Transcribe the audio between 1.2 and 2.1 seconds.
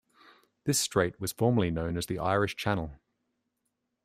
formerly known as